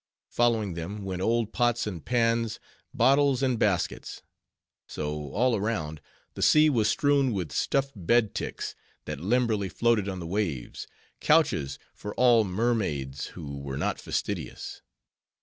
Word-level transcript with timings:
Following 0.31 0.73
them, 0.73 1.03
went 1.03 1.21
old 1.21 1.53
pots 1.53 1.85
and 1.85 2.03
pans, 2.03 2.59
bottles 2.91 3.43
and 3.43 3.59
baskets. 3.59 4.23
So, 4.87 5.31
all 5.31 5.55
around, 5.55 6.01
the 6.33 6.41
sea 6.41 6.71
was 6.71 6.89
strewn 6.89 7.33
with 7.33 7.51
stuffed 7.51 7.91
bed 7.95 8.33
ticks, 8.33 8.73
that 9.05 9.19
limberly 9.19 9.69
floated 9.69 10.09
on 10.09 10.19
the 10.19 10.25
waves—couches 10.25 11.77
for 11.93 12.15
all 12.15 12.43
mermaids 12.43 13.27
who 13.37 13.59
were 13.59 13.77
not 13.77 14.01
fastidious. 14.01 14.81